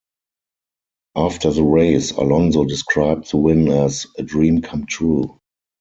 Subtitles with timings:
[1.15, 5.39] After the race, Alonso described the win as ..a dream come true.